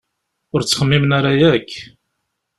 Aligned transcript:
Ur 0.53 0.61
ttxemmimen 0.61 1.15
ara 1.17 1.31
akk! 1.57 1.69